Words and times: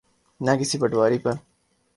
نہ 0.41 0.51
کسی 0.59 0.77
پٹواری 0.81 1.17
پہ۔ 1.23 1.31